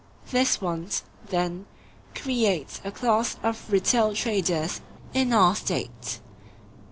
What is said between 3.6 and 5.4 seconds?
retail traders in